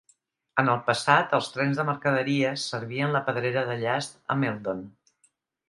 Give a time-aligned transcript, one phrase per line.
[0.61, 4.85] En el passat, els trens de mercaderies servien la pedrera de llast a Meldon.